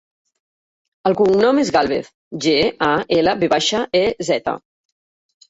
[1.09, 2.09] El cognom és Galvez:
[2.47, 2.57] ge,
[2.87, 4.57] a, ela, ve baixa, e, zeta.